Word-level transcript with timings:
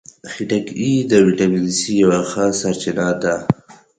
خټکی 0.33 0.93
د 1.09 1.11
ویټامین 1.27 1.67
سي 1.77 1.91
یوه 2.03 2.19
ښه 2.29 2.45
سرچینه 2.59 3.07
ده. 3.21 3.35